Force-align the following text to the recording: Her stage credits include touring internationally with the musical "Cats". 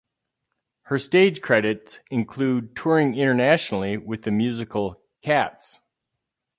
Her 0.85 0.97
stage 0.97 1.41
credits 1.43 1.99
include 2.09 2.75
touring 2.75 3.13
internationally 3.13 3.97
with 3.97 4.23
the 4.23 4.31
musical 4.31 4.99
"Cats". 5.21 5.79